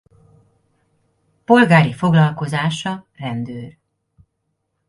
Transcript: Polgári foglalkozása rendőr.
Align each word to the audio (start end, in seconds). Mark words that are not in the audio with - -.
Polgári 1.45 1.93
foglalkozása 1.93 3.07
rendőr. 3.15 3.77